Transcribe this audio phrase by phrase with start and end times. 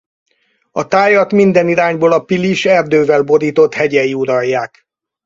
[0.71, 4.85] A tájat minden irányból a Pilis erdővel borított hegyei uralják.